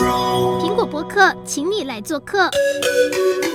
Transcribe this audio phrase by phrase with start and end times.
[0.00, 2.48] 苹果播客，请你来做客。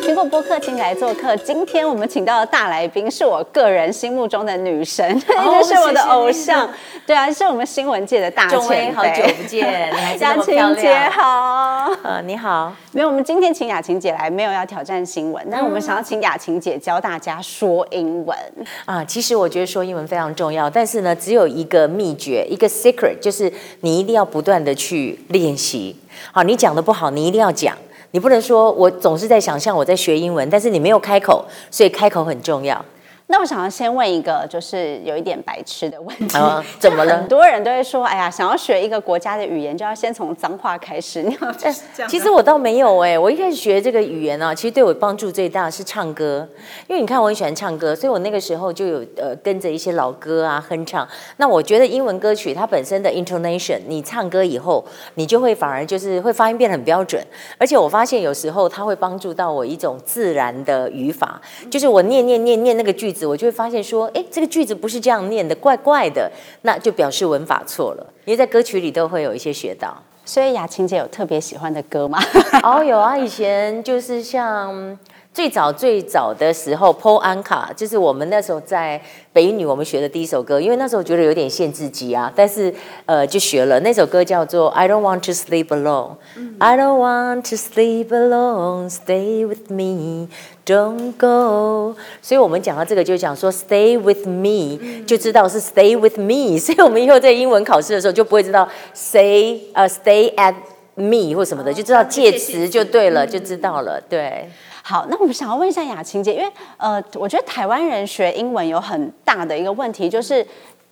[0.03, 1.35] 苹果播客，请你来做客。
[1.37, 5.03] 今天我们请到的大来宾是我个人心目中的女神，
[5.35, 6.61] 哦、是我的偶像。
[6.61, 8.91] 谢谢对啊，是我们新闻界的大前辈。
[8.91, 11.91] 好久不见，雅晴 姐好。
[12.03, 12.71] 呃，你好。
[12.91, 18.37] 没有，我们今天请雅琴姐来，没有要挑战新闻，但是我们想要请雅琴姐教大家说英文。
[18.85, 23.51] 啊，其实我觉得说英文非常重要，但是呢，只有一个秘诀，一个 secret，就是
[23.81, 25.95] 你一定要不断的去练习。
[26.31, 27.75] 好，你讲的不好，你一定要讲。
[28.11, 32.83] 你不能说，我总是在想象我在学英文，但是你没有开口，所以开口很重要。
[33.27, 37.15] 那我想要先问一个，就是有一点白痴的问题，啊、怎么了？
[37.17, 41.23] 很多人都会说，哎呀，想要学一个国家的语言，就要先从脏话开始。
[41.23, 41.67] 你要这
[41.97, 42.07] 样？
[42.07, 46.47] 其实我倒没有哎、欸，我一开始学这个语言呢、啊，其实对我帮助最大是唱歌，
[46.87, 51.07] 因为你看我很喜欢唱歌，所以我那个时候就有呃跟着一些老歌啊哼唱。
[51.37, 57.25] 那我觉得英文歌曲它本身的 intonation，你唱歌以后，你就会反而就是会发音变得很标准，
[57.57, 63.25] 而且我发现有时候它会帮助到我一种自然的语法，就是我念念念念那个句子。
[63.25, 66.29] 我就会发现说，哎，这个句子不是这样念的，怪怪的，
[66.63, 68.05] 那就表示文法错了。
[68.25, 69.95] 因为在歌曲里都会有一些学到。
[70.25, 72.19] 所以雅琴姐有特别喜欢的歌吗？
[72.61, 74.97] 哦，有啊，以前就是像。
[75.35, 79.01] 最早最早的时候，Paul Anka 就是我们那时候在
[79.33, 82.73] 北一女我们学的第一首歌，因为那时候觉得有点限制级啊，但是
[83.05, 83.77] 呃就学了。
[83.81, 91.97] 那首歌叫做 I don't want to sleep alone，嗯，I don't want to sleep alone，Stay with me，Don't go。
[92.21, 100.55] 所以我们讲到这个就讲说 Stay with me，就知道是 Stay with me， 所以我们以后在英文考试的时候就不会知道 Say 呃 Stay at
[100.95, 104.49] me 或什么的，就知道介词就对了，就知道了，对。
[104.87, 106.47] 好，那我们想要问一下雅晴姐，因为
[106.77, 110.45] 呃，我觉得台湾人学英文有很大的一个问题，就是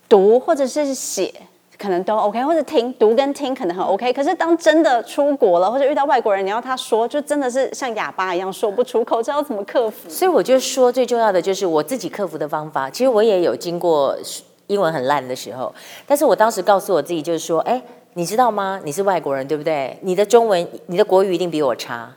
[0.10, 1.32] 读或者是写
[1.78, 10.10] 可能都 OK，或者听读跟听可能很 OK，可是当真的出国了或者遇到外国人，你要他说，就真的是像哑巴一样说不出口，这要怎么克服？
[10.10, 12.90] 所以我就说最重要的就是我自己克服的方法。
[12.90, 14.18] 其实我也有经过
[14.66, 15.72] 英文很烂的时候，
[16.08, 17.80] 但是我当时告诉我自己就是说，哎，
[18.16, 18.82] 你知道吗？
[18.84, 19.96] 你是外国人，对不对？
[20.02, 22.12] 你的中文、你的国语一定比我差。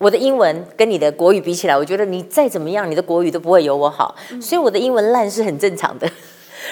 [0.00, 6.10] 我的英文跟你的国语比起来，我觉得你再怎么样，你的国语都不会有我好，所以我的英文烂是很正常的。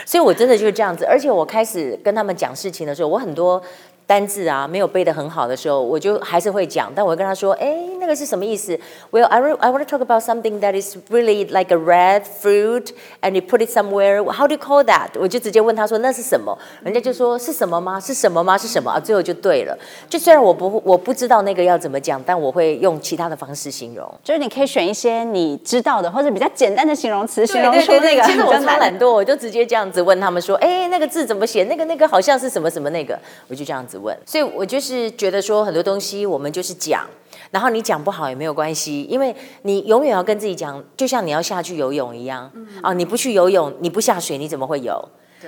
[0.06, 3.62] 所以我真的就是这样子，而且我开始跟他们讲事情的时候，我很多。
[4.08, 8.72] 单字啊，没有背得很好的时候，我就还是会讲，但我会跟他说，哎，那个是什么意思
[9.10, 12.86] ？Well, I I want to talk about something that is really like a red fruit,
[13.20, 14.24] and you put it somewhere.
[14.32, 15.10] How do you call that?
[15.20, 16.58] 我就直接问他说，那是什么？
[16.82, 18.00] 人家就说是什么吗？
[18.00, 18.56] 是什么吗？
[18.56, 18.90] 是什么？
[18.92, 19.78] 啊，最后就对了。
[20.08, 24.10] 就虽然我不我不知道那个要怎么讲，但我会用其他的方式形容。
[24.24, 28.22] 就是你可以选一些你知道的或者比较简单的形容词，形容出那个。
[28.22, 31.64] 其实我超懒惰，我就直接这样子问他们说，哎，那个字怎么写？
[31.64, 33.18] 那个那个好像是什么什么那个，
[33.48, 33.97] 我就这样子。
[33.98, 37.06] 问，所以我就是觉得说很多东西我们就是讲，
[37.50, 45.06] 然后你讲不好也没有关系，因为你永远要跟自己讲，就像你要下去游泳一样，嗯啊，你不去游泳，你不下水，你怎么会游？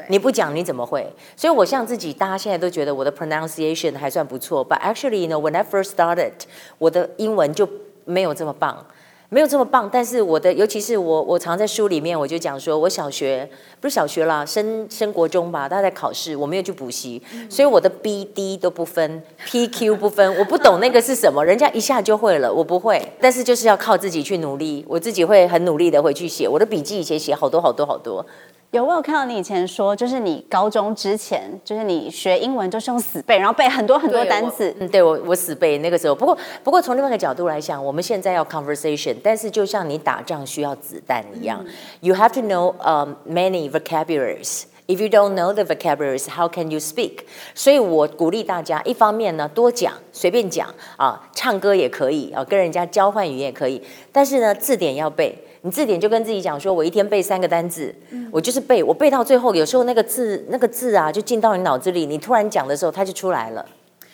[0.09, 1.05] 你不讲你怎么会？
[1.37, 6.33] 所以我像自己，大家现在都觉得我的 pronunciation 还算不错，but actually you know when I first started，
[6.79, 7.69] 我的英文就
[8.05, 8.87] 没有这么棒。
[9.33, 13.49] 没有这么棒，但是我的，尤其是我，我常在书里面我就讲说，我小学
[13.81, 28.27] 不是小学啦，升升国中吧，大家在考试，我没有去补习，所以我的 B D 都不分，P Q 不分，我不懂那个是什么，人家一下就会了，我不会，但是就是要靠自己去努力，我自己会很努力的回去写，我的笔记以前写好多好多好多。
[28.73, 34.73] 有，我有看到你以前说，就是你高中之前，就是你学英文就是用死背，然后背很多很多单词。
[34.79, 36.15] 嗯，对我我死背那个时候。
[36.15, 44.63] 不过不过从另外一个角度来讲，我们现在要 conversation，但是就像你打仗需要子弹一样，嗯，you have to know um many vocabularies.
[44.87, 47.25] If you don't know the vocabularies, how can you speak?
[47.57, 53.83] 所以我鼓励大家，一方面呢多讲，随便讲啊，唱歌也可以啊，跟人家交换语言也可以，
[54.13, 55.37] 但是呢字典要背。
[55.63, 63.65] 你字典就跟自己讲说，我一天背三个单字，嗯，我就是背，我背到最后，有时候那个字那个字啊，就进到你脑子里，你突然讲的时候，它就出来了。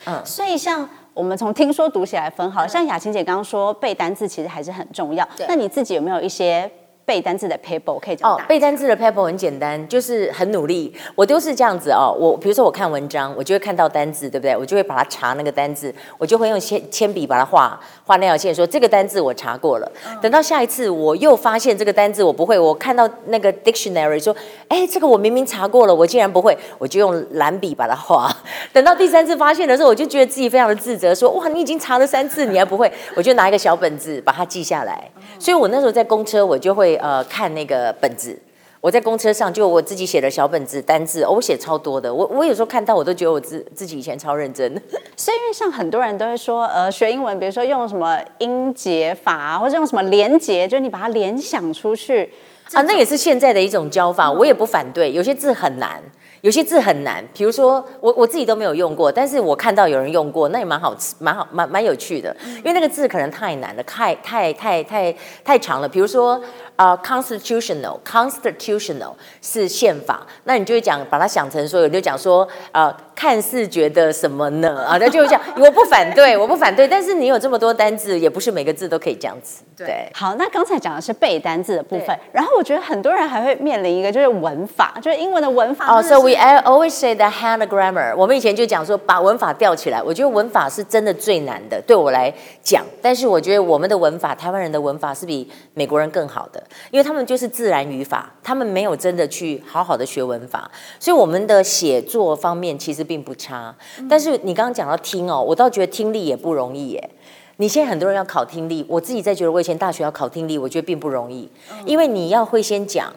[0.05, 5.27] 嗯，所以像我们从听说读写来分，好像雅琴姐刚刚说背单字其实还是很重要。
[5.47, 6.69] 那你自己有没有一些？
[7.07, 10.93] 背单字的 paper 可以讲哦，背单字的 paper 很简单，就是很努力。
[11.15, 12.13] 我都是这样子哦。
[12.19, 14.57] 我比如说我看文章，我就会看到单字，对不对？
[14.57, 19.89] 我就会把它查那个单字，我就会用铅铅笔把它画画那条线，说这个单字我查过了。
[20.21, 24.35] 等到下一次我又发现这个单字我不会，我看到那个 dictionary 说，
[24.67, 28.29] 哎，这个我明明查过了，我竟然不会，我就用蓝笔把它画。
[28.73, 35.09] 等到第三次发现的时候，我就觉得自己非常的自责，说哇，你已经查了三次，你还不会，我就拿一个小本子把它记下来。
[35.39, 36.97] 所以我那时候在公车，我就会。
[36.97, 38.37] 呃，看那个本子，
[38.81, 42.13] 我在公车上就我自己写的小本子单字，我写超多的。
[42.13, 44.69] 我我有时候看到我都觉得我自自己以前超认真。
[45.15, 52.29] 所以因为像很多人都会说，呃，学英文，比如说用什么音节法啊，或者用什么连结，就是你把它联想出去
[52.73, 55.11] 啊，那也是现在的一种教法，我也不反对。
[55.13, 56.01] 有些字很难。
[56.41, 62.35] 有些字很难，比如说我我自己都没有用过，但是我看到有人用过，那也蛮好吃，蛮好，蛮蛮有趣的。
[62.57, 65.89] 因为那个字可能太难了，太太太太太长了。
[65.89, 66.39] 比如说
[66.77, 72.89] 啊、uh,，constitutional，constitutional 是宪法，那你就会讲把它想成说，有就讲说呃。
[72.89, 74.85] Uh, 看似觉得什么呢？
[74.85, 75.41] 啊，那就会讲。
[75.57, 76.87] 我不反对，我不反对。
[76.87, 79.63] 但是你有这么多单字，也不是每个字都可以这样子。
[79.75, 79.87] 对。
[79.87, 85.91] 对好，那刚才讲的是背单字的部分，然后我觉得很多人还会面临一个就是文法，就是英文的文法。
[85.91, 88.15] 哦、oh,，so we always say the hand grammar。
[88.15, 89.99] 我们以前就讲说把文法吊起来。
[89.99, 92.31] 我觉得文法是真的最难的，对我来
[92.61, 92.85] 讲。
[93.01, 96.61] 但是我觉得我们的文法，台湾人的文法是比美国人更好的，
[96.91, 100.69] 因为他们就是自然语法，他们没有真的去好好的学文法，
[100.99, 103.07] 所以我们的写作方面其实。
[103.07, 103.73] 并不差，
[104.09, 107.09] 但是你刚刚讲到听哦，我倒觉得听力也不容易耶。
[107.55, 111.49] 你现在很多人要考听力，我自己在觉得我以前大学要考听力，我觉得并不容易，
[111.85, 113.13] 因为你要会先讲，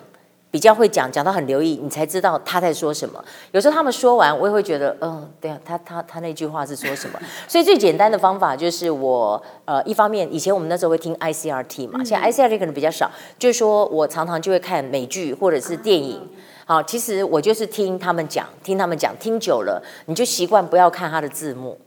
[0.51, 3.25] 比较会讲，讲到很留意，你才知道他在说什么。
[3.53, 7.21] 有时候他们说完，我也会觉得，嗯，对啊，他他他那句话是说什么？
[7.47, 13.09] 所以最简单的方法就是我呃，一方面以前我们那时候会听 ICRT 嘛，现在 ICRT 可能比较少，
[13.39, 16.21] 就是说我常常就会看美剧或者是电影。
[16.67, 21.79] 好，其实我就是听他们讲，听他们讲，听久了，你就习惯不要看他的字幕，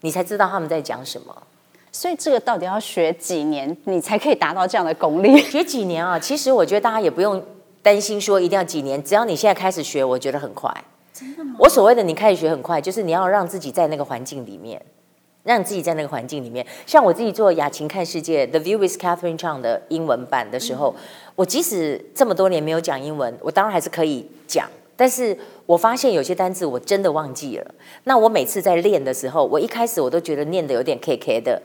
[0.00, 1.34] 你才知道他们在讲什么。
[1.90, 5.38] 所以这个到底要学几年，你才可以达到这样的功力？
[5.38, 6.18] 学几年啊？
[6.18, 7.42] 其实我觉得大家也不用
[7.86, 10.68] 担心说一定要几年，只要你现在开始学，我觉得很快。
[11.12, 11.54] 真的吗？
[11.60, 14.82] 我所谓的你开始学很快，就是你要让自己在那个环境里面。
[15.44, 21.00] 让你自己在那个环境里面，像我自己做雅琴看世界 The View with Catherine Chang 的英文版的时候，嗯、
[21.36, 27.74] 我即使这么多年没有讲英文，我当然还是可以讲，但是我发现有些单字我真的忘记了。
[28.02, 31.62] 那我每次在练的时候，我一开始我都觉得念的有点 K K 的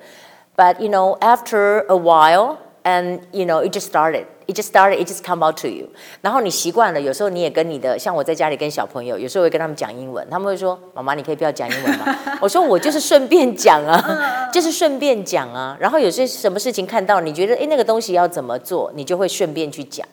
[0.55, 4.25] ，But you know after a while and you know it just started。
[4.51, 5.87] It just started, it just come out to you。
[6.19, 20.05] 然后你习惯了，有时候你也跟你的，像我在家里跟小朋友，有时候会跟他们讲英文，他们会说：“妈妈，你可以不要讲英文吗？” 我说：“我就是顺便讲啊， 就是顺便讲啊。”然后有些什么事情看到，你觉得哎那个东西要怎么做，你就会顺便去讲，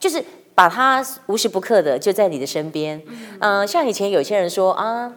[0.00, 0.24] 就是
[0.54, 3.02] 把它无时不刻的就在你的身边。
[3.40, 5.12] 嗯、呃，像以前有些人说啊。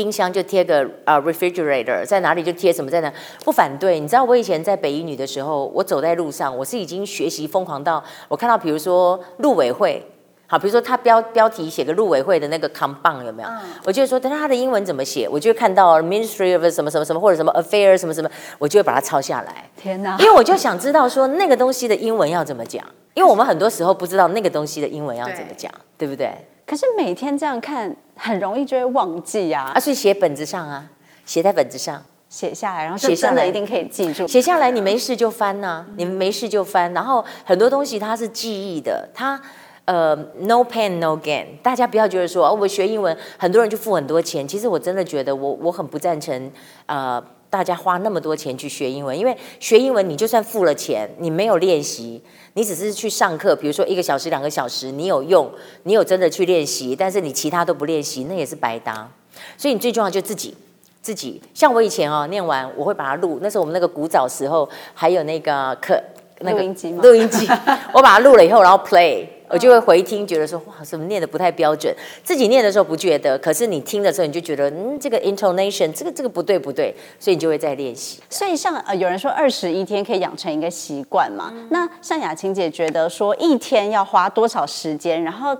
[0.00, 3.12] 冰箱就贴个呃 refrigerator，在哪里就贴什么在哪，
[3.44, 4.00] 不反对。
[4.00, 10.02] 你知道我以前在北一女的时候，我走在路上，我是已经学习疯狂到我看到，比如说陆委会，
[10.46, 13.48] 好，比如说他标标题写个陆委会的那个 compound 有没有？
[13.50, 19.68] 嗯、我就说，等下他的英文怎么写，我就会看到 Ministry of 什么什么什么或者什么 Affairs 什么什么，我就会把它抄下来。
[19.76, 20.16] 天哪！
[20.18, 22.82] 因为我就想知道说那个东西的英文要怎么讲，
[23.12, 26.32] 因为我们很多时候不知道那个东西的英文要怎么讲，对，对不对？
[26.66, 29.72] 可是每天这样看，很容易就会忘记啊！
[29.74, 30.84] 啊，所以写本子上啊，
[31.24, 34.28] 写在本子上，写下来，然后写真的一定可以记住。
[34.28, 36.92] 写下来，你没事就翻呐、啊，你们没事就翻。
[36.92, 39.40] 然后很多东西它是记忆的，它
[39.86, 41.46] 呃，no pain no gain。
[41.62, 44.46] 大家不要觉得说，哦，我学英文，很多人就付很多钱。
[44.46, 46.52] 其实我真的觉得我，我我很不赞成
[46.86, 52.22] 呃，大家花那么多钱去学英文，因为学英文你就算付了钱，你没有练习。
[52.54, 55.48] 你只是去上课，比如说一个小时、两个小时，你有用，
[55.84, 59.08] 你有真的去练习，但是你其他都不练习，那也是白搭。
[59.56, 60.56] 所以你最重要就自己，
[61.00, 61.40] 自己。
[61.54, 66.00] 像我以前哦，念完我会把它录，那时候我们那个古早时候还有那个课，
[66.40, 66.90] 那个录音机？
[66.90, 67.46] 录音机，
[67.92, 69.26] 我把它录了以后，然后 play。
[69.50, 71.92] 我就会回听，觉得说哇，怎么念的不太标准？
[72.22, 78.20] 自己念的时候不觉得，可是你听的时候，你就觉得嗯，这个 intonation，这个这个不对不对，所以你就会再练习。
[78.30, 81.50] 所以像呃，有人说二十一天可以养成一个习惯嘛？
[81.52, 85.20] 嗯、那像雅琴姐觉得说一天要花多少时间？
[85.24, 85.56] 然后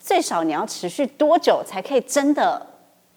[0.00, 2.66] 最少你要持续多久才可以真的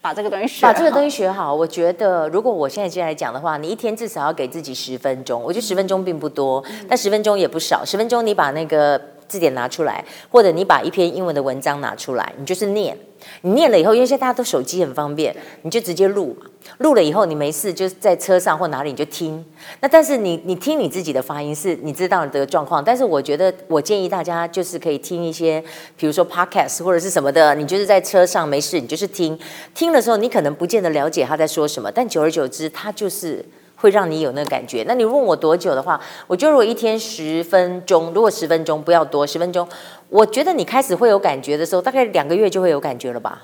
[0.01, 0.73] 把这个东西学好？
[0.73, 5.41] 把这个东西学好，我觉得如果我现在接下来讲的话，你一天至少要给自己十分钟。
[5.41, 7.85] 我觉得十分钟并不多，嗯、但十分钟也不少。
[7.85, 8.99] 十分钟你把那个。
[9.27, 12.97] 字典拿出来，或者你把一篇英文的文章拿出来，你就是念。
[13.41, 16.45] 你念了以后，因为现在大家都手机很方便，你就直接录嘛。
[16.77, 19.43] 录了以后，你没事就在车上或哪里你就听。
[19.81, 25.61] 那但是你你听你自己的发音是你知道你的状况，但是我觉得我建议大家就是可以听一些，
[25.97, 29.37] 比如说 podcast 或者是什么的，你就是在车上没事，你就是听。
[29.73, 33.43] 听的时候你可能不见得了解他在说什么，但久而久之，他就是。
[33.77, 34.83] 会让你有那个感觉。
[34.85, 39.65] 那你问我多久的话，我觉得如果一天十分钟，如果十分钟不要多，十分钟，
[40.09, 43.43] 我觉得你开始会有感觉的时候，大概两个月就会有感觉了吧。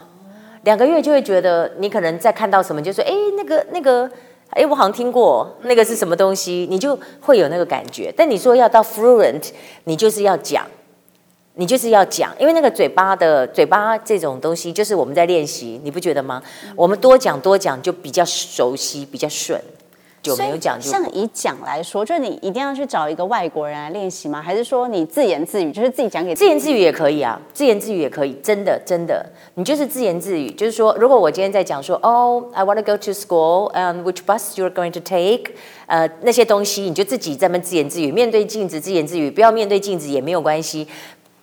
[0.63, 4.09] 两个月就会觉得你可能在看到什么，就说哎那个那个，
[4.49, 8.13] 哎我好像听过那个是什么东西，你就会有那个感觉。
[8.15, 9.49] 但你说要到 fluent，
[9.83, 10.65] 你就是要讲，
[11.55, 16.41] 你就是要讲，因为那个嘴巴的嘴巴这种东西，就是我们在练习，你不觉得吗？
[16.75, 19.61] 我们多讲多讲，就比较熟悉，比较顺。
[20.23, 24.41] 就没有讲就像以讲来说，就是你一定要去找一个外国人来练习吗？
[24.41, 27.37] 还是说你自言自语，就是自己讲给自，自言自语也可以啊？
[27.53, 29.25] 自言自语也可以，真的真的，
[29.55, 35.51] 你就是自言自语，就是说，如果我今天在讲说，哦，I want to go to school and which bus you're going to take，
[35.87, 40.87] 呃，那些东西你就自己在那自言自语，面对镜子自言自语，不要面对镜子也没有关系，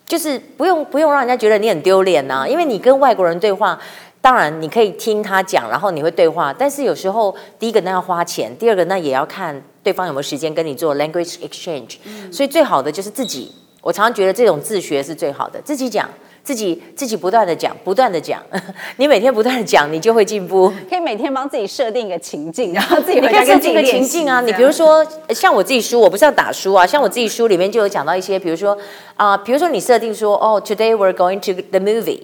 [0.06, 3.78] 就是不用不用让人家觉得你很丢脸呐，因为你跟外国人对话。
[4.22, 6.54] 当然，你可以听他讲，然后你会对话。
[6.56, 11.96] 但是有时候，第一个那要花钱，第二个那也要看对方有没有时间跟你做 language exchange。
[12.04, 12.30] 嗯。
[12.32, 13.50] 所以最好的就是自己。
[13.82, 16.06] 我常常觉得这种自学是最好的，自己讲，
[16.44, 18.42] 自己自己不断的讲，不断的讲。
[18.98, 20.70] 你每天不断的讲，你就会进步。
[20.90, 24.42] 可以每天帮自己设定一个情境，然 后自己你可以设定一个情境啊。
[24.42, 26.86] 你比如说，像我自己书，我不是要打书啊。
[26.86, 28.76] 像我自己书里面就有讲到一些，比如说
[29.16, 32.20] 啊、呃，比如说你设定说，哦，today we're going to the movie。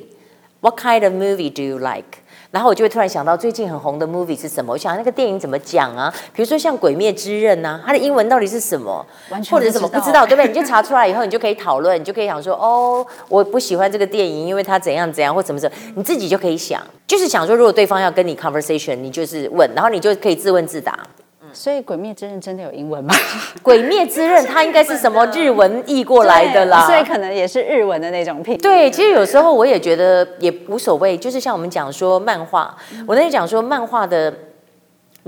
[0.66, 2.18] What kind of movie do you like？
[2.50, 4.73] 然后我就会突然想到最近很红的 movie 是什么？
[4.73, 6.12] 我想那个电影怎么讲啊？
[6.35, 9.06] 比如说像《鬼灭之刃》呐，它的英文到底是什么？
[9.30, 10.49] 完全或者什么不知道，对不对？
[10.49, 20.99] 你就查出来以后，你就可以讨论，你就可以想说，哦，我不喜欢这个电影，因为它怎样怎样，或怎么怎么，你自己就可以想，就是想说，如果对方要跟你 conversation，你就是问，然后你就可以自问自答。
[21.56, 23.14] 所以《鬼灭之刃》真的有英文吗？
[23.62, 28.58] 《鬼灭之刃》它应该是什么日文译过来的啦， 所以可能也是日文的那种品。
[28.58, 34.32] 对，其实有时候我也觉得也无所谓，就是像我们讲说漫画，我那天讲说漫画的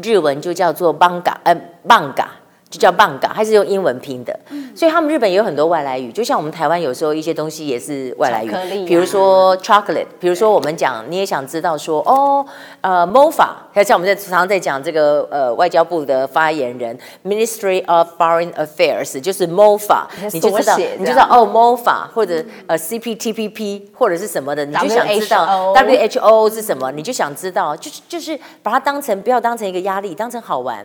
[0.02, 1.56] 日文就叫做 manga，呃
[1.88, 2.26] ，manga。
[2.71, 12.45] 就叫 manga，还是用英文拼的，嗯，所以他们日本也有很多外来语，就像我们台湾有时候一些东西也是外来语，啊、比如说 chocolate，比如说我们讲你也想知道说哦，
[12.83, 30.85] 呃，MOFA，还有像我们在常常在讲这个呃外交部的发言人 Ministry of Foreign Affairs，就是 MOFA，你就知道你就知道哦 MOFA 或者呃 CPTPP 或者是什么的，你就想知道 WHO 是什么，你就想知道，就是就是把它当成不要当成一个压力，当成好玩。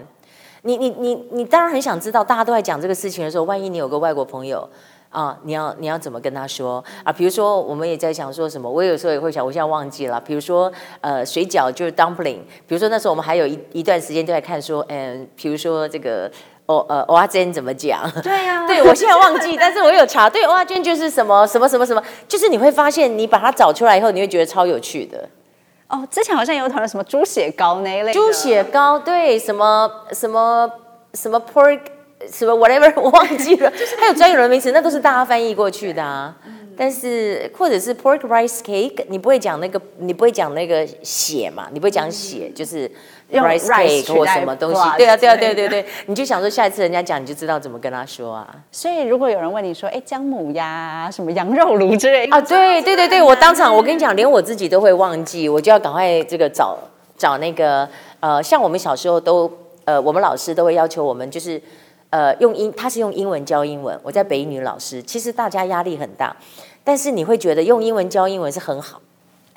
[0.64, 4.68] 你你你你当然很想知道，大家都在讲这个事情的时候，万一你有个外国朋友
[5.10, 7.12] 啊，你要你要怎么跟他说啊？
[7.12, 10.20] 比如说，我们也在想说什么，我有时候也会想，我现在忘记了。
[10.22, 12.40] 比如说，呃，水饺就是 dumpling。
[12.66, 16.32] 比如说那时候我们还有一一段时间都在看说，嗯，比如说这个
[16.66, 18.10] 哦呃蚵仔煎怎么讲？
[18.24, 25.30] 对呀、啊，对我现在忘记，但是我有查，对蚵仔煎就是什么什么什么什么，就是你会发现，你把它找出来以后，你会觉得超有趣的。
[25.94, 28.12] 哦，之前好像有讨论什么猪血糕那一类。
[28.12, 30.68] 猪血糕，对，什么什么
[31.14, 31.80] 什么 pork，
[32.32, 33.70] 什么 whatever， 我忘记了。
[33.70, 36.36] 就是还有专有的名词，那都是大家翻译过去的啊。
[36.76, 41.68] 但是或者是 pork rice cake，你不会讲那个，你不会讲那个血嘛？
[41.72, 42.90] 你不会讲血，就是。
[43.40, 44.82] Rice cake 或什么东西？
[44.98, 48.56] 对啊，对啊，对对对，你就想说下一次人家讲，你就知道怎么跟他说啊。
[48.72, 56.78] 所以如果有人问你说，哎，姜母鸭、什么羊肉炉之类的啊，对对对对，我当场我跟你讲，连我自己都会忘记，我就要赶快这个找
[57.18, 57.88] 找那个
[58.20, 59.52] 呃，像我们小时候都
[59.86, 61.62] 呃，我们老师都会要求我们就是
[62.10, 66.36] 呃用英，他是用英文教英文，我在北一女老师，其实大家压力很大，
[66.84, 69.02] 但是你会觉得用英文教英文是很好。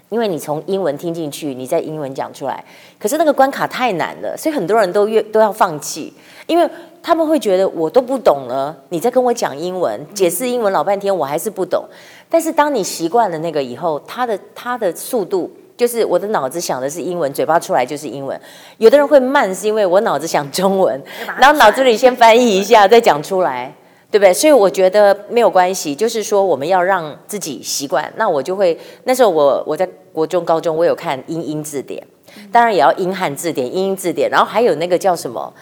[0.08, 2.64] 因为你从英文听进去，你在英文讲出来，
[2.98, 6.12] 可是那个关卡太难了，所以很多人都越都要放弃，
[6.46, 6.68] 因为
[7.02, 11.84] 他们会觉得我都不懂了，你在跟我讲英文，解释英文老半天，我还是不懂。
[12.28, 18.40] 但是当你习惯了那个以后，他的他的速度就是我的脑子想的是英文，嘴巴出来就是英文。
[18.78, 21.00] 有的人会慢，是因为我脑子想中文，
[21.38, 23.74] 然后脑子里先翻译一下，再讲出来。
[24.16, 24.32] 对不对？
[24.32, 28.10] 所以我觉得没有关系，就是说我们要让自己习惯。
[28.16, 32.02] 那我就会那时候我我在国中、高中，我有看英英字典，
[32.50, 35.52] 当然也要英汉字典、英英字典，然后还有那个叫什么？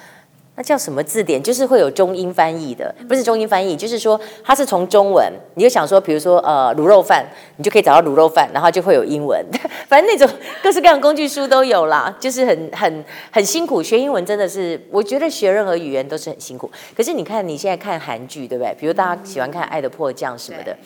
[0.56, 1.42] 那叫什么字典？
[1.42, 9.44] 就是会有中英翻译的，不是中英翻译，就是说它是从中文，你就想说，比如说呃卤肉饭，你就可以找到卤肉饭，然后就会有英文，
[9.88, 10.32] 反正那种
[10.62, 13.82] 各式各样工具书都有啦，就是很很很辛苦。
[13.82, 16.70] 学英文真的是，我觉得学任何语言都是很辛苦。
[16.96, 18.73] 可是你看你现在看韩剧，对不对？
[18.78, 20.76] 比如大家喜欢看《爱的迫降》什么的，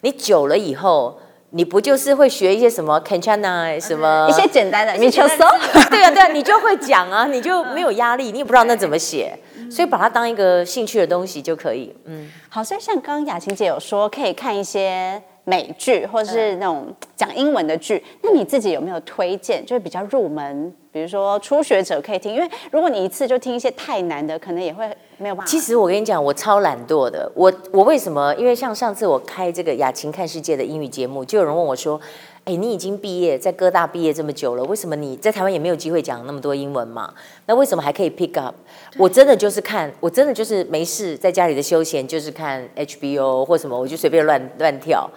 [0.00, 1.18] 你久了以后。
[1.50, 5.36] 你不就是会学一些什么 Kanchana 什么 一些简单的，你就搜，
[5.90, 9.38] 对啊对啊，你就会讲啊，你就没有压力，你也不知道那怎么写，
[9.70, 11.94] 所以把它当一个兴趣的东西就可以。
[12.04, 20.74] 嗯，好，所以像刚刚雅琴姐有说，可以看一些美剧或者是那种讲英文的剧，那你自己有没有推荐，就是比较入门？
[20.98, 24.84] 比如说初学者可以听，因为如果你一次就听一些太难的，可能也会
[25.16, 25.48] 没有办法。
[25.48, 27.30] 其实我跟你讲，我超懒惰的。
[27.36, 28.34] 我我为什么？
[28.34, 32.00] 因为像上次我开这个雅琴看世界的英语节目，就有人问我说
[32.46, 37.14] ：“哎，你已经毕业，在哥大毕业这么久了，为什么你在台湾也没有机会讲那么多英文嘛？
[37.46, 38.56] 那为什么还可以 pick up？
[38.96, 45.08] 我真的就是看，我真的就是没事在家里的休闲，就是看 HBO 或什么，我就随便乱乱跳。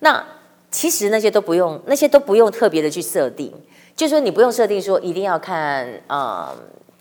[0.00, 0.22] 那
[0.70, 3.50] 其实那些都不用，那些都不用特别的去设定，
[4.00, 6.48] 就是说你不用设定说一定要看，呃，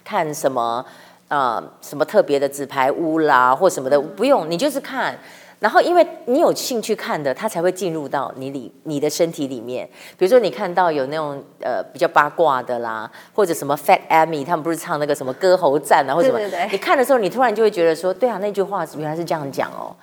[0.04, 0.86] 看什么，
[1.30, 5.18] 呃，什么特别的纸牌屋啦或什么的，不用，你就是看。
[5.60, 9.88] 然后，因为你有兴趣看的，它才会进入到你里你的身体里面。
[10.18, 16.40] 比如说，你看到有那种呃比较八卦的啦，或者什么 Fat Amy，他们不是唱那个什么歌喉战啊，或者什么？
[16.40, 16.70] 对对对。
[16.74, 19.96] 你看的时候，你突然就会觉得说，对啊，那句话原来是这样讲哦。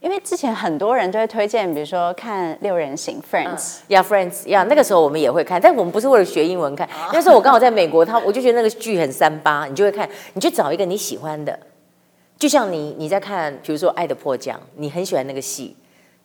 [0.00, 6.88] 因为之前很多人都会推荐，比如说看六人行 Friends，呀、uh, Friends，呀，那个时候我们也会看，但我们不是为了学英文看。
[6.88, 7.10] Oh.
[7.12, 11.58] 那时候我刚好在美国，他我就觉得那个剧很三八，你就会看，你就找一个你喜欢的。
[12.38, 15.76] 就像你你在看，比如说《爱的迫降》，你很喜欢那个戏，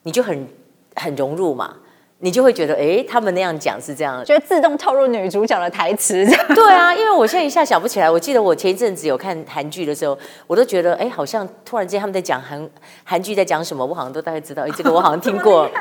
[0.04, 0.48] 你就很
[0.94, 1.76] 很融入嘛，
[2.18, 6.24] 你就会觉得，哎，他们那样讲是这样，就会自动透入女主角的台词。
[6.54, 12.68] 对啊，因为我现在一下想不起来，我记得我前一阵子有看韩剧的时候，我都觉得，哎，好像突然间他们在讲韩
[13.04, 15.68] 韩剧在讲什么，我好像都大概知道，哎，这个我好像听过。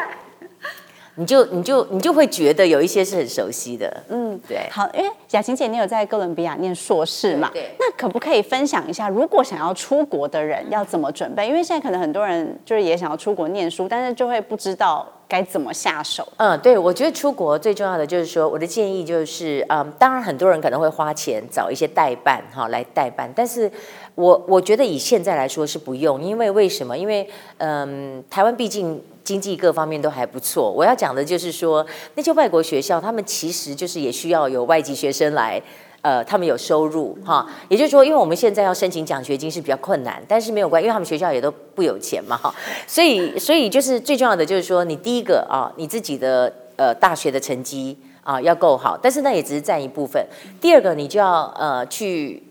[1.18, 4.68] 你就你就你就会觉得有一些是很熟悉的，嗯，对。
[4.70, 7.50] 好，因为雅琴姐你有在哥伦比亚念硕士嘛？
[7.54, 7.76] 对，对。
[7.80, 11.48] 那可不可以分享一下，如果想要出国的人要怎么准备？
[11.48, 16.28] 因为现在可能很多人就是也想要出国念书，但是就会不知道该怎么下手。
[16.38, 23.72] 嗯，对，我觉得出国最重要的就是说，我的建议就是，嗯，当然很多人可能会花钱找一些代办哈来代办，但是
[24.16, 26.98] 我我觉得以现在来说是不用，因为为什么？
[26.98, 29.02] 因为嗯，台湾毕竟。
[29.26, 30.72] 经济各方面都还不错。
[30.72, 35.60] 我要讲的就是说，那些外国学校，他们其实就是也需要有外籍学生来，
[36.06, 37.44] 呃，他们有收入哈。
[37.68, 42.54] 也就是说，因为我们现在要申请奖学金是比较困难，但是没有关系，因为他们学校也都不有钱嘛哈。
[42.86, 50.24] 所以，所以就是最重要的就是说，你第一个啊，你自己的呃大学的成绩啊要够好，但是那也只是占一部分。
[50.62, 52.44] 第二个，你就要呃去。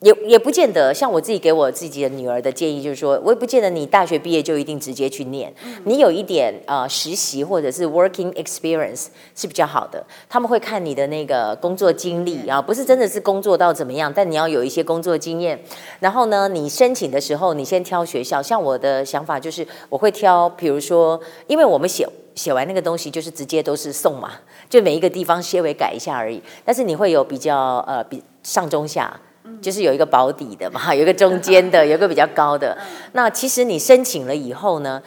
[0.00, 5.52] 也也不见得，像我自己给我自己的女儿的建议就是说，我也不见得你大学毕业就一定直接去念，
[5.86, 10.06] 你有一点呃实习或者是 working experience 是比较好的。
[10.28, 15.60] 他们会看你的那个工作经历啊，不是真的是工作到怎么样，但你要有一些工作经验。
[15.98, 18.40] 然后呢，你申请的时候，你先挑学校。
[18.40, 24.30] 像我的想法就是，我会挑，比如说，因为我们写写完那个东西就是直接都是送嘛，
[24.70, 26.40] 就每一个地方稍微改一下而已。
[26.64, 29.20] 但是你会有比较呃比上中下。
[29.60, 32.76] 就是有一个保底的嘛， 有一个中间的， 有一个比较高的。
[33.12, 35.02] 那其实你申请了以后呢，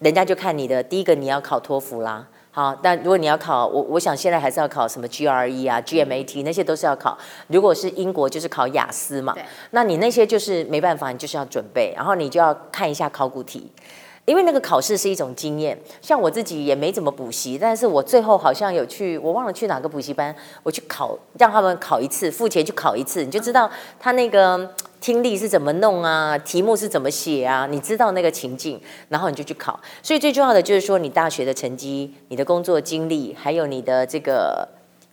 [0.00, 7.18] 人家就看你的第一个你要考托福啦，好，但如果你要考，我我想现在还是要考什么 GRE 啊、GMAT 那些都是要考。
[7.48, 9.34] 如果是英国就是考雅思嘛，
[9.70, 13.70] 那你那些就是没办法，你就是要准备，然后你就要看一下考古题。
[14.26, 29.78] 因为那个考试是一种经验，像我自己也没怎么补习，但是我最后好像有去，我忘了去哪个补习班，我去考，让他们考一次，付钱去考一次，你就知道他那个听力是怎么弄啊，题目是怎么写啊，你知道那个情境，然后你就去考。
[30.02, 34.66] 所以最重要的就是说，你大学的成绩、你的工作经历，还有你的这个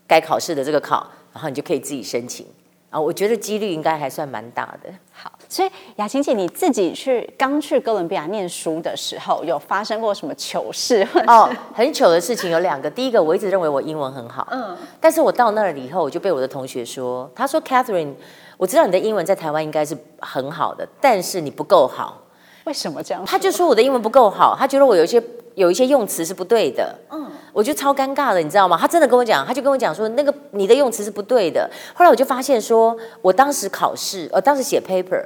[0.08, 2.46] 该考试的这个考，然后你就可以自己申请。
[2.90, 4.90] 啊，我觉得几率应该还算蛮大的。
[5.12, 11.06] 好，所以雅琴姐，你自己去刚去哥伦比亚念书的时候，有发生过什么糗事？
[11.28, 12.90] 哦，很糗的事情有两个。
[12.90, 18.14] 第一个，我一直认为我英文很好，嗯，但是我到那儿以后，我就被我的同学说，他说，Catherine，
[18.56, 22.22] 我知道你的英文在台湾应该是很好的，但是你不够好。
[22.64, 23.26] 为什么这样？
[23.26, 25.22] 他就说我的英文不够好，他觉得我有一些
[25.56, 26.96] 有一些用词是不对的。
[27.10, 27.28] 嗯。
[27.54, 28.78] 我就超尴尬的，你知道吗？
[28.80, 31.70] 他真的跟我讲，他就跟我讲说，那个你的用词是不对的。
[31.94, 35.22] 后来我就发现说，我当时考试，呃，当时写 paper，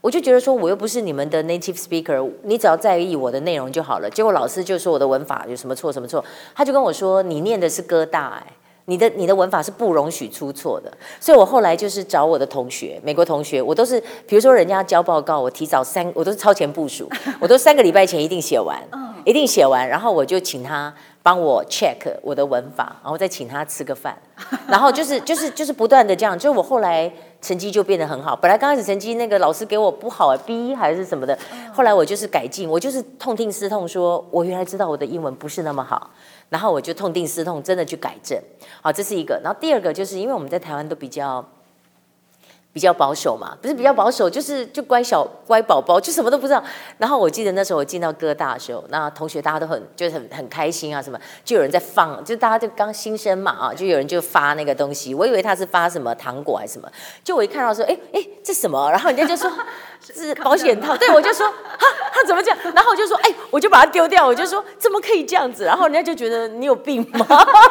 [0.00, 4.08] 我就觉得说，我又不是你们的 native speaker，你只要在意我的内容就好了。
[4.08, 10.90] 结果老师就说我的文法有什么错什么错，他就跟我说，你念的是哥大，哎，你的你的文法是不容许出错的。
[11.20, 17.06] 所以我后来就是找我的同学，美国同学，我都是，比如说人家交报告，我提早三，我都是超前部署，
[17.38, 18.82] 我都三个礼拜前一定写完，
[19.26, 20.94] 一定写完，然后我就请他。
[21.26, 24.16] 帮我 check 我的文法，然后再请他吃个饭，
[24.68, 27.12] 然后就是就是就是不断的这样，就我后来
[27.42, 28.36] 成绩就变得很好。
[28.36, 31.36] 本来刚开始成绩那个老师给我不好，B 还是什么的，
[31.74, 36.12] 后来我就是改进，我就是痛定思痛说，说我原来知道我的英文不是那么好，
[36.48, 38.40] 然后我就痛定思痛，真的去改正。
[38.80, 39.40] 好，这是一个。
[39.42, 41.44] 然后第二个就是因为我们在台湾都比较。
[42.76, 46.62] 比较保守嘛，不是比较保守，就是就乖小乖宝宝，就什么都不知道。
[46.98, 56.86] 然后我记得那时候我进到哥大的时候，那同学大家都很就是很很开心啊，什么就有人在放，就大家就刚新生嘛啊，就有人就发那个东西，我以为他是发什么糖果还是什么，
[57.24, 58.90] 就我一看到说，哎哎，这什么？
[58.90, 59.50] 然后人家就说
[60.02, 62.58] 是保险套，对我就说哈，他怎么这样？
[62.74, 65.64] 然后我就说，哎，我就把它丢掉，我就说怎么可以这样子？
[65.64, 67.26] 然后人家就觉得你有病吗？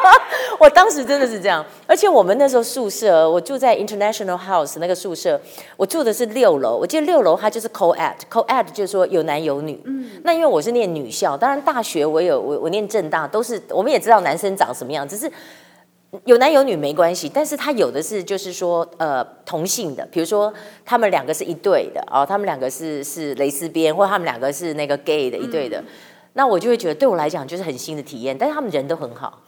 [0.58, 4.95] 我当时真的是这样，而且我们那时候宿舍，我住在 International House 那个。
[4.96, 5.40] 宿舍，
[5.76, 6.78] 我住的是六楼。
[6.78, 9.80] 我记得六楼它就是 co-ed，co-ed 就是说有男有女。
[9.84, 15.30] 嗯，那因为我是念女校，当然大学我有我我念正大，都是我们也知道男生长什么样，只是
[16.24, 17.30] 有男有女没关系。
[17.32, 20.54] 但是他有的是就是说呃同性的，比如说
[20.86, 25.86] 他们两个是一对的哦，他们两个是是蕾丝边，或者他们两个是那个 gay 的一对的，嗯，
[26.34, 28.38] 那我就会觉得对我来讲就是很新的体验。
[28.38, 29.42] 但是他们人都很好。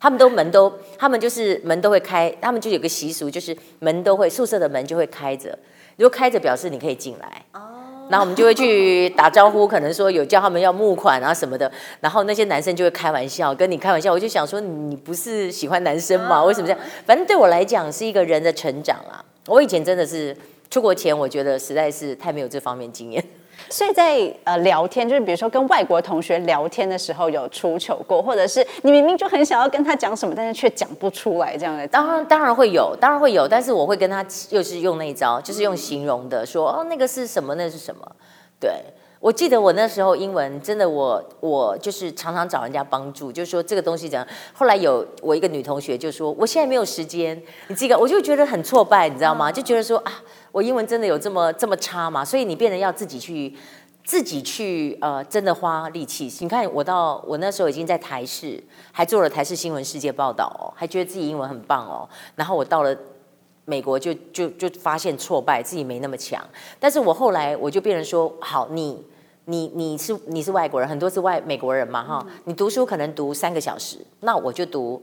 [0.00, 5.56] 他们都门都，他们就是门都会开，他们就有个习俗，就是门都会宿舍的门就会开着，
[5.96, 7.44] 如果开着表示你可以进来。
[7.52, 7.60] 哦。
[8.08, 16.42] 然后我们就会去打招呼，可能说有叫他们要募款啊什么的，然后那些男生就会开玩笑跟你开玩笑，我就想说你不是喜欢男生吗？
[16.42, 16.80] 为什么这样？
[17.06, 19.24] 反正对我来讲是一个人的成长啊。
[19.46, 20.36] 我以前真的是
[20.68, 23.24] 出国前，我觉得实在是太没有这方面经验。
[23.68, 31.86] 所以在呃聊天，就是比如说跟外国同学聊天的时候有出糗过，或者是你明明就很想要跟他讲什么，但是却讲不出来这样的。
[31.88, 38.00] 当然当然会有，当然会有，但是我会跟他又是用那一招，就是用形容的说哦那个是什么，那是什么。
[38.58, 38.70] 对，
[39.20, 44.26] 我记得我那时候英文真的我我就是常常找人家帮助，就是说这个东西怎样。
[44.52, 49.52] 后来有我一个女同学就说我现在没有时间，你这个我就觉得很挫败，你知道吗？
[49.52, 50.12] 就觉得说啊。
[50.52, 52.24] 我英文真的有这么这么差吗？
[52.24, 53.56] 所以你变得要自己去，
[54.02, 56.28] 自己去呃，真的花力气。
[56.40, 62.08] 你看我到我那时候已经在台视，还做了台视新闻世界报道哦，还觉得自己英文很棒哦。
[62.34, 62.92] 然后我到了
[63.64, 66.44] 美国就就就发现挫败，自己没那么强。
[66.78, 69.04] 但是我后来我就变成说，好，你
[69.44, 75.02] 你你是你是外国人，很多是外美国人嘛哈，你读书可能读三个小时，那我就读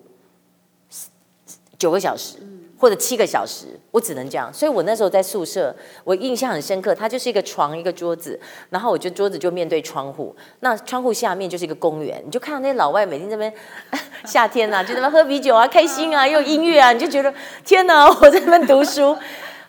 [1.77, 2.37] 九个小时。
[2.79, 4.53] 或者七个小时，我只能这样。
[4.53, 6.93] 所以我那时候在宿舍，我印象很深刻。
[6.93, 13.51] 它就是一个床，一个桌子，然后我就桌子就面对窗户，那窗户下面就是一个公园，你就看到那些老外每天这边
[14.25, 17.33] 夏天啊，就在那喝啤酒啊，开心啊，又音乐啊，你就觉得
[17.65, 19.17] 天哪，我在那边读书。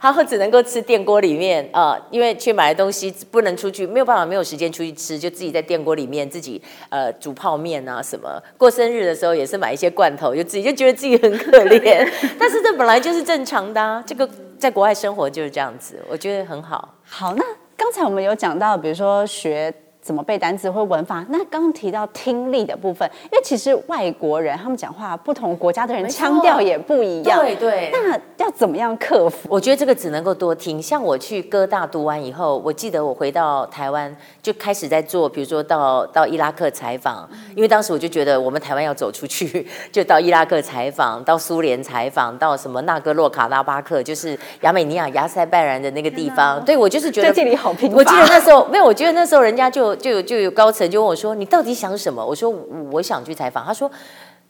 [0.01, 8.41] 他会只能够吃电锅里面啊、呃，因为去买的东西不能出去，没有办法，没有时间出去吃，就自己在电锅里面自己呃煮泡面啊什么。
[8.57, 12.09] 过生日的时候也是买一些罐头，就自己就觉得自己很可怜。
[12.39, 16.95] 但是这本来就是正常的、啊，这个在国外生活就是这样子，我觉得很好。
[17.05, 17.45] 好，那
[17.77, 19.73] 刚才我们有讲到，比如说学。
[20.01, 21.27] 怎么背单词或文法？
[21.29, 27.41] 那刚刚提到听力的部分，因为其实外国人他们讲话，不同国家的人腔调也不一样。
[27.41, 27.91] 对对。
[27.93, 29.47] 那要怎么样克服？
[29.51, 30.83] 我觉得这个只能够多听。
[30.83, 46.65] 像我去哥大读完以后，我记得我回到台湾就开始在做，比如说到到伊拉克采访，因为当时我就觉得我们台湾要走出去， 就到伊拉克采访，到苏联采访，到什么纳戈洛卡拉巴克，就是亚美尼亚、亚塞拜然的那个地方。
[46.65, 47.93] 对，我就是觉得这里好平。
[47.93, 49.89] 我记得那时候没有，我觉得那时候人家就。
[49.99, 52.49] 就有就有高层就问我说：“你到底想什么？”我说
[52.93, 53.91] ：“我想去采访。”他说：“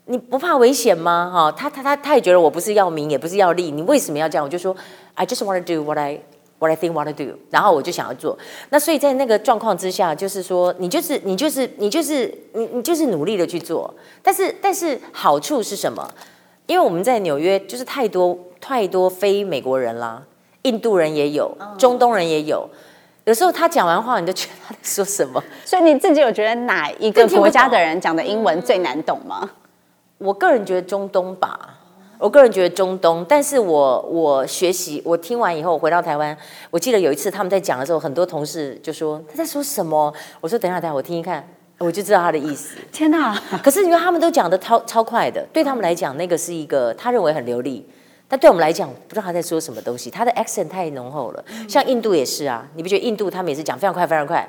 [0.09, 4.45] 你不怕危险吗？”哈，他他他他也觉得我不是要名，也不是要利，你为什么要这样？
[4.45, 4.75] 我就说
[5.15, 6.21] ：“I just want to do what I
[6.59, 8.37] what I think want to do。”然后我就想要做。
[8.71, 13.95] 那所以在那个状况之下，就是说你就是你就是你就是你你就是努力的去做。
[14.23, 16.09] 但是但是好处是什么？
[16.67, 20.23] 因为我们在纽约就是太多太多非美国人啦，
[20.63, 22.69] 印度人也有，中东人也有。
[23.25, 25.43] 有时候他讲完话，你就觉得他在说什么？
[25.65, 29.51] 所以你自己有觉得哪一个国家的人讲的英文最难懂吗？
[30.19, 31.79] 我个人觉得中东吧，
[32.19, 33.25] 我个人觉得中东。
[33.29, 36.37] 但是我我学习，我听完以后，我回到台湾，
[36.71, 40.13] 我记得有一次他们在讲的时候，很多同事就说他在说什么？
[40.41, 42.77] 我说等一下，等一下，我听一看，我就知道他的意思。
[42.91, 43.41] 天哪！
[43.63, 47.89] 可是因为他们都讲的超超快的，对他们来讲，那个是一个他认为很流利。
[48.31, 51.45] 但对我们来讲，不知道他在说什么东西，他的 accent 太浓厚了。
[51.67, 54.47] 像印度也是啊，你不觉得印度他们也是讲非常快、非常快？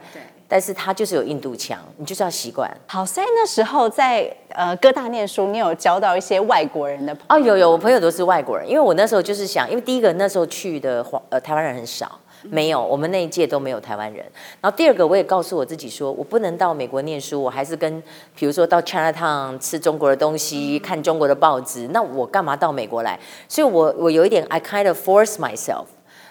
[0.50, 0.60] 对。
[0.60, 2.70] 但是他就是有印度腔，你就是要习惯。
[2.88, 7.46] 好，所以那时候在呃哥大念书，你有交到一些外国人的朋友？
[7.46, 12.20] 哦，有有，我朋友都是外国人，因为我那时候就是想，因为第一个那时候去的华呃台湾人很少。
[12.44, 14.26] 没有，我们那一届都没有台湾人。
[14.62, 18.02] 然后第二个，我也告诉我自己说，我不能到美国念书，我还是跟，
[18.34, 23.20] 比如说到 Chinatown 吃中国的东西，看中国的报纸，那我干嘛到美国来？
[23.50, 25.88] 所以我我有一点 I kind of force myself。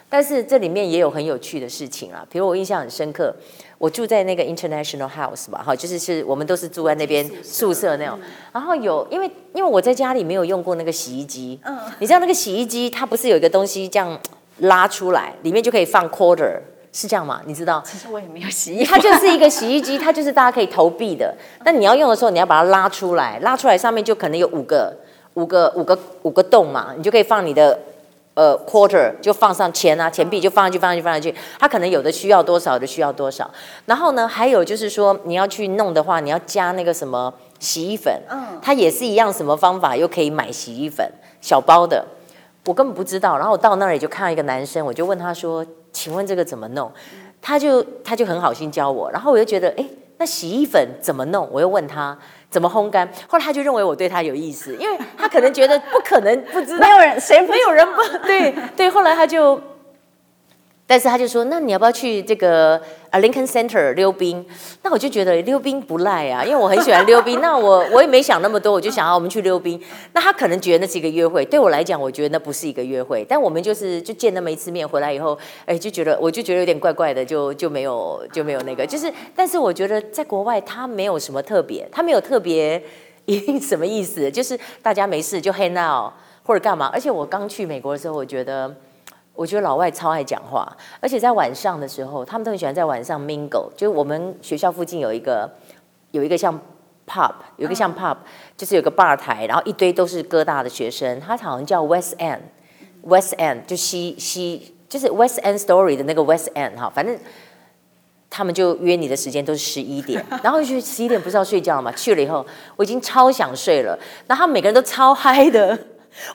[0.09, 3.33] 但是这里面也有很有趣的事情啊，比如我印象很深刻，
[3.77, 8.19] 我住在那个 International House 吧，哈，就是是我们都是住在那边宿舍那种。
[8.51, 14.19] 然后有，因为因为我在家里没有用过那个洗衣机，嗯，你知道那个洗衣机它不是有一个东西这样。
[14.63, 16.59] 拉出来，里面就可以放 quarter，
[16.91, 17.41] 是这样吗？
[17.45, 17.81] 你知道？
[17.85, 21.33] 其实我也没有洗衣，它就是一个洗衣机，它就是大家可以投币的。
[21.63, 24.93] 但你要用的时候，你要把它拉出来，拉出来上面就可能有五个、
[25.35, 27.79] 五个、五个、五个洞嘛，你就可以放你的。
[28.39, 31.35] 呃，quarter 就放上钱啊，钱币就放上去，放上去，放上去。
[31.59, 33.51] 他可能有的需要多少，有的需要多少。
[33.85, 41.05] 然后呢，还有就是说，你要去弄的话，你要加那个什么洗衣粉，嗯，它也是一样，什么方法又可以买洗衣粉，
[41.41, 42.05] 小包的。
[42.65, 43.37] 我根本不知道。
[43.37, 46.89] 然后我到那里就看到一个男生，我就问他说：“请问这个怎么弄？”
[47.41, 49.11] 他就他就很好心教我。
[49.11, 49.85] 然后我就觉得，哎，
[50.17, 51.45] 那洗衣粉怎么弄？
[51.51, 52.17] 我又问他。
[52.49, 53.07] 怎么烘干？
[53.27, 58.89] 后来他就认为我对他有意思，因为他可能觉得不可能不知道，没有人谁没有人不对对。
[58.89, 59.61] 后来他就，
[60.89, 64.43] 但是他就说：“那你要不要去这个？”，Lincoln Center 溜冰，
[64.81, 67.39] 那我就觉得溜冰不赖啊，因为我很喜欢溜冰。
[67.45, 69.79] 那我我也没想那么多，我就想要我们去溜冰。
[70.13, 73.23] 那他可能觉得那是一个约会，对我来讲，我觉得那不是一个约会。
[73.29, 78.83] 但我们就是就见那么一次面，回来以后，哎，就觉得我就觉得有点怪怪的，就就没有就没有那个。
[78.83, 82.83] 就是，但是我觉得在国外他没有什么特别，他没有特别
[83.25, 86.89] 一定 什么意思，就是大家没事就 hang out 或者干嘛。
[86.91, 88.75] 而且我刚去美国的时候，我觉得。
[89.39, 93.69] 我觉得老外超爱讲话，而且在晚上的时候，他们都很喜欢在晚上 mingle。
[93.73, 95.49] 就是我们学校附近有一个，
[96.11, 96.53] 有一个像
[97.07, 98.17] pub，有一个像 pub，
[98.57, 107.17] 就是有个 bar 台，然后一堆都是哥大的学生，他好像叫 West End，West End 就西西，就是 West End Story 的那个 West End 哈，反正
[108.29, 111.89] 他们就约你的时间都是十一点，然后就十一点不是要睡觉了嘛？
[111.93, 113.97] 去了以后，我已经超想睡了，
[114.27, 115.79] 然后他们每个人都超嗨的，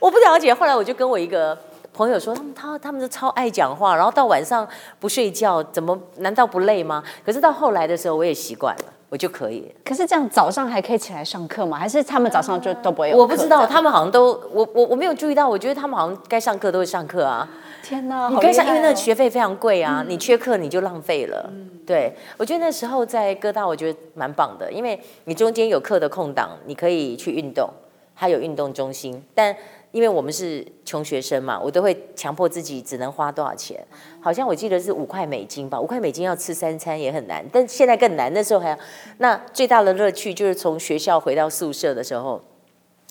[0.01, 0.55] 我不了解。
[0.55, 1.55] 后来我就跟我一个。
[1.94, 4.66] 朋友说他们他他们都超爱讲话，然后到晚上
[4.98, 7.02] 不睡觉，怎么难道不累吗？
[7.24, 9.72] 可是到后来的时候，我也习惯了，我就可以。
[9.85, 11.78] 可是这样早上还可以起来上课吗？
[11.78, 13.14] 还是他们早上就都不会？
[13.14, 17.48] 我不知道，他们好像都我我我没有注意到，我觉得他们好像该上课都会上课啊。
[17.85, 21.48] 天哪，你该上，哦、因为那个学费非常贵啊，嗯、你缺课你就浪费了。
[21.52, 27.70] 嗯、对，我觉得那时候在哥大，我觉得蛮棒的，因为你中间有课的空档，你可以去运动，
[28.14, 29.54] 还有运动中心，但。
[29.94, 33.80] 因为我们是穷学生嘛，我都会强迫自己只能花多少钱，
[34.20, 38.35] 好像我记得是五块美金吧，五块美金要吃三餐也很难，但现在更难。
[38.35, 38.78] 那时候还要，
[39.18, 42.42] 那最大的乐趣就是从学校回到宿舍的时候，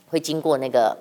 [0.10, 0.94] 会经过那个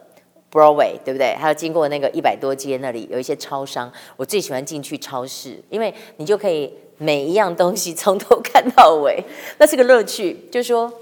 [0.53, 1.35] Broadway，对不对？
[1.35, 9.21] 还要经过那个一百多街那里有一些超商，我最喜欢进去超市，因为你就可以每一样东西从头看到尾，
[9.59, 10.93] 那是个乐趣，就是说。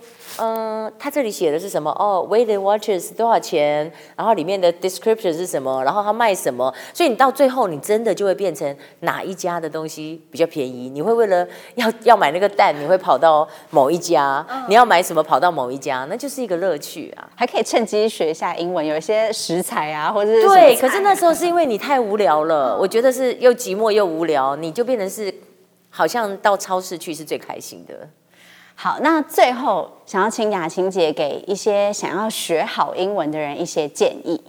[0.41, 1.91] 嗯，他这里写的是什么？
[1.93, 3.93] 哦，Weight Watchers 多少钱？
[4.17, 5.85] 然后里面的 description 是什么？
[5.85, 6.73] 然后他卖什么？
[6.95, 10.89] 所以你到最后，你真的就会变成哪一家的东西比较便宜？
[10.89, 17.29] 你会为了要 要买那个蛋，你会跑到某一家；你要买什么，跑到某一家，那就是一个乐趣啊！
[17.37, 20.75] 还可以趁机学一下英文，有一些食材啊，或者是对。
[20.77, 25.33] 可是那时候是因为你太无聊了，我觉得是又寂寞又无聊，你就变成是
[25.91, 28.09] 好像到超市去是最开心的。
[28.83, 34.43] 好，那最后想要请雅琴姐给一些想要学好英文的人一些建议。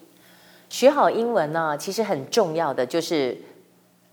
[0.69, 3.37] 学好英文呢，其实很重要的就是，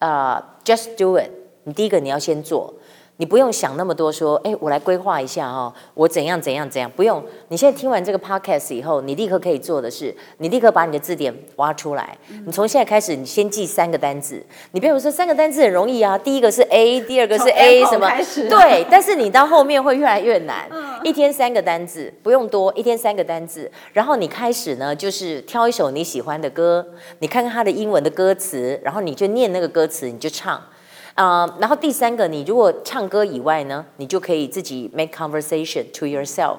[0.01, 1.31] 呃，just do it。
[1.63, 2.75] 你第一个你要先做。
[3.19, 7.21] 你不用想那么多，说，哎，我来规划一下哦，我怎样怎样怎样，不用。
[7.49, 12.17] 你现在听完这个 podcast 以后，你立刻可以做的是，你立刻把你的字典挖出来。
[12.47, 14.41] 你从现在开始，你先记三个单字。
[14.71, 18.09] 你比如说三个单字很容易啊，第一个是 A，第二个是 A 什么？
[18.49, 20.69] 对，但是你到后面会越来越难。
[21.03, 23.69] 一天三个单字，不用多，一天三个单字。
[23.93, 26.87] 然后你开始呢，就是挑一首你喜欢的歌，
[27.19, 30.63] 你看看它的英文的歌词，然后你就念那个歌词，你就唱。
[31.19, 36.59] 啊然后第三个，你如果唱歌以外呢，你就可以自己 make conversation to yourself。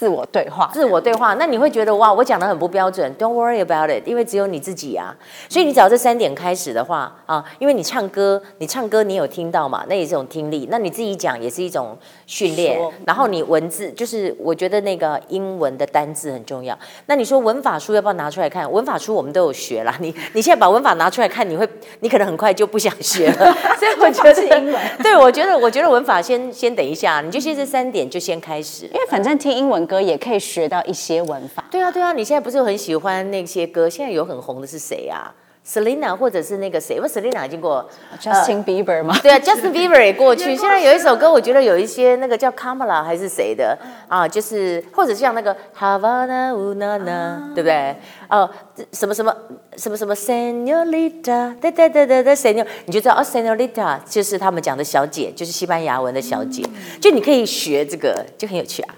[0.00, 3.14] 自我对话，自我对话，那你会觉得哇，我讲的很不标准。
[3.16, 5.14] Don't worry about it，因为只有你自己啊。
[5.46, 9.84] 所以你只要这三点开始的话啊，因为你唱歌，你唱歌你有听到嘛？
[9.90, 10.66] 那也是一种听力。
[10.70, 12.80] 那你自己讲也是一种训练。
[13.04, 16.78] 然后你文字，就是我觉得那个英文的单字很重要。
[17.04, 18.72] 那你说文法书要不要拿出来看？
[18.72, 19.94] 文法书我们都有学啦。
[20.00, 23.52] 你你现在把文法拿出来看，你会你可能很快就不想学了。
[23.78, 24.80] 所以我觉得是英文。
[25.02, 31.64] 对，我觉得我觉得文法先先等一下，你就先这三点就先开始，因为反正听英文歌也可以学到一些文法。
[31.68, 33.90] 对啊，对啊，你现在不是很喜欢那些歌？
[33.90, 35.34] 现在有很红的是谁啊
[35.66, 36.96] ？Selina 或者是那个谁？
[36.96, 37.88] 因为 Selina 已经过
[38.20, 39.18] Justin Bieber 吗？
[39.22, 40.56] 对啊，Justin Bieber 也过去。
[40.56, 43.76] 现在有一首歌，我觉得有一些那个叫 Kamala 还是谁的
[44.08, 44.26] 啊？
[44.26, 47.94] 就是或者像那个 Havana Ooh Na Na，对不对？
[48.28, 48.48] 哦，
[48.92, 49.34] 什么什么
[49.76, 56.64] 什么什么 Senorita，对对对对对，Senor，你就知道哦，Senorita 就是他们讲的小姐，就是西班牙文的小姐。
[57.00, 58.94] 就你可以学这个，就很有趣啊。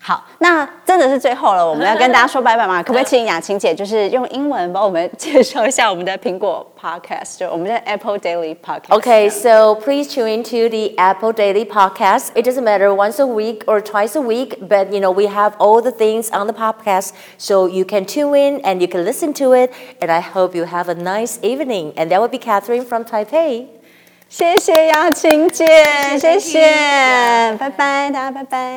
[0.00, 2.80] 好，那真的是最后了，我们要跟大家说拜拜吗？
[2.80, 12.28] 可不可以请雅晴姐就是用英文帮我们介绍一下我们的苹果 Podcast，就我们的 Apple Daily Podcast。Okay, so please tune into the Apple Daily Podcast.
[12.36, 15.54] It doesn't matter once a week or twice a week, but you know we have
[15.58, 19.32] all the things on the podcast, so you can tune in and you can listen
[19.34, 19.72] to it.
[20.00, 21.94] And I hope you have a nice evening.
[21.96, 23.66] And that would be Catherine from Taipei.
[24.28, 25.66] 谢谢雅晴姐，
[26.20, 28.74] 谢谢，拜拜，大家拜拜。